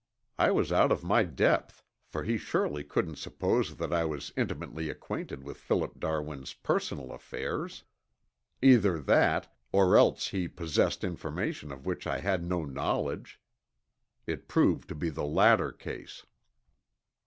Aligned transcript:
I 0.39 0.49
was 0.49 0.71
out 0.71 0.91
of 0.91 1.03
my 1.03 1.21
depth, 1.23 1.83
for 2.07 2.23
he 2.23 2.35
surely 2.35 2.83
couldn't 2.83 3.19
suppose 3.19 3.75
that 3.75 3.93
I 3.93 4.03
was 4.03 4.33
intimately 4.35 4.89
acquainted 4.89 5.43
with 5.43 5.57
Philip 5.59 5.99
Darwin's 5.99 6.55
personal 6.55 7.11
affairs! 7.11 7.83
Either 8.63 8.99
that, 8.99 9.55
or 9.71 9.95
else 9.95 10.29
he 10.29 10.47
possessed 10.47 11.03
information 11.03 11.71
of 11.71 11.85
which 11.85 12.07
I 12.07 12.17
had 12.17 12.43
no 12.43 12.65
knowledge. 12.65 13.39
It 14.25 14.47
proved 14.47 14.87
to 14.89 14.95
be 14.95 15.09
the 15.11 15.21
latter 15.23 15.71
case. 15.71 16.25